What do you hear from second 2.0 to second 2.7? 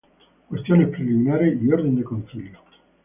concilio.